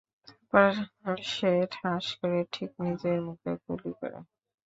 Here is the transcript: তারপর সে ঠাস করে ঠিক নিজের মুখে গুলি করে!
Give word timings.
তারপর 0.51 1.15
সে 1.31 1.51
ঠাস 1.75 2.05
করে 2.19 2.39
ঠিক 2.53 2.69
নিজের 2.83 3.17
মুখে 3.27 3.51
গুলি 3.63 3.91
করে! 3.99 4.19